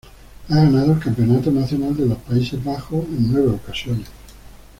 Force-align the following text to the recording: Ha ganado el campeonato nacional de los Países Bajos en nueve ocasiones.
Ha 0.49 0.55
ganado 0.55 0.93
el 0.93 0.99
campeonato 0.99 1.51
nacional 1.51 1.95
de 1.95 2.07
los 2.07 2.17
Países 2.17 2.63
Bajos 2.63 3.05
en 3.05 3.31
nueve 3.31 3.49
ocasiones. 3.49 4.07